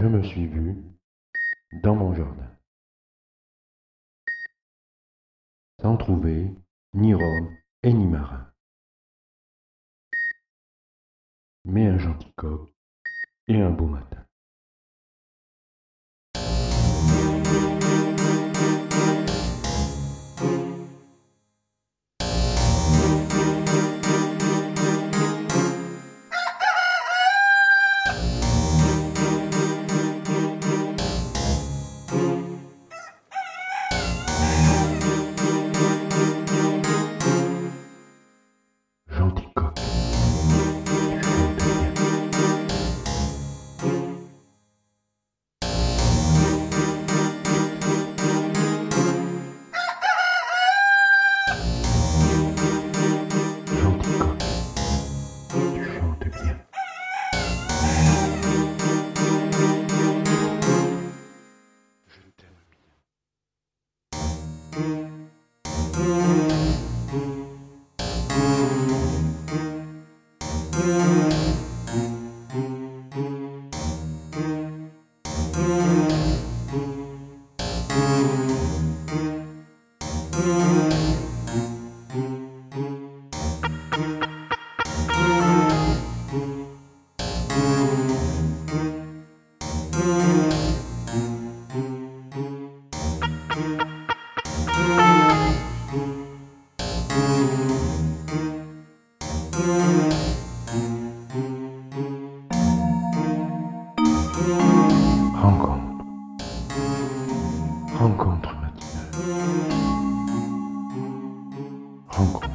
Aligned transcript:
Je 0.00 0.06
me 0.06 0.22
suis 0.22 0.46
vu 0.46 0.82
dans 1.82 1.94
mon 1.94 2.14
jardin, 2.14 2.56
sans 5.78 5.98
trouver 5.98 6.54
ni 6.94 7.12
Rome 7.12 7.54
et 7.82 7.92
ni 7.92 8.06
marin, 8.06 8.50
mais 11.66 11.86
un 11.86 11.98
gentil 11.98 12.32
coq 12.32 12.72
et 13.46 13.60
un 13.60 13.68
beau 13.68 13.88
matin. 13.88 14.19
Rencontre. 105.34 105.80
Rencontre 107.98 108.54
matinale. 108.54 109.10
Rencontre. 112.08 112.48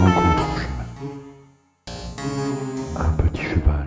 Rencontre 0.00 0.44
au 0.44 0.58
chemin. 0.58 0.88
Un 2.96 3.10
petit 3.22 3.42
cheval 3.42 3.86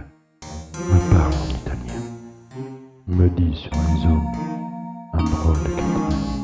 me 0.89 0.97
parle 1.13 1.33
en 1.33 1.47
italien. 1.49 2.01
Me 3.07 3.27
dit 3.29 3.55
sur 3.55 3.71
les 3.71 3.99
eaux 4.07 4.25
un 5.13 5.23
drôle 5.23 5.63
de 5.63 6.40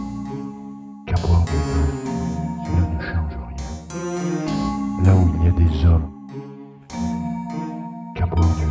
des 5.67 5.85
hommes 5.85 6.09
qu'un 8.15 8.27
pauvre 8.27 8.55
Dieu. 8.57 8.67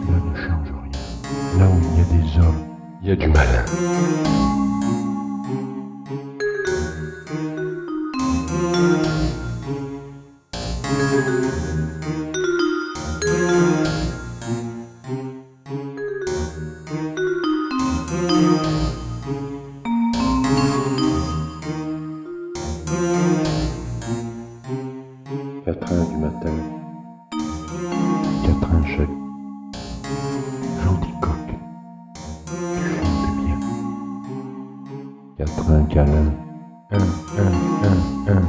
Cela 0.00 0.18
ne 0.18 0.34
change 0.36 0.72
rien. 0.82 1.58
Là 1.58 1.68
où 1.68 1.80
il 1.80 1.98
y 1.98 2.02
a 2.02 2.22
des 2.22 2.38
hommes, 2.38 2.64
il 3.02 3.08
y 3.08 3.12
a 3.12 3.16
du 3.16 3.28
mal. 3.28 3.64
4h 25.84 26.08
du 26.08 26.16
matin. 26.16 26.54
Catherine 28.42 28.86
Jacques. 28.86 29.18
Gentil 30.82 31.14
coq. 31.20 31.48
Tu 33.20 33.28
bien. 33.42 33.58
Catherine 35.36 35.88
câlin. 35.88 36.28
Un, 36.90 36.98
un, 37.38 37.52
un, 37.84 38.32
un. 38.32 38.43